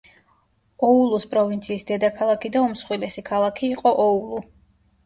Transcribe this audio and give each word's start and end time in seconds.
ოულუს 0.87 1.27
პროვინციის 1.35 1.85
დედაქალაქი 1.91 2.53
და 2.57 2.65
უმსხვილესი 2.71 3.27
ქალაქი 3.33 3.75
იყო 3.79 3.95
ოულუ. 4.09 4.45